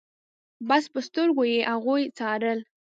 [0.67, 2.59] بس په سترګو يې هغوی څارل.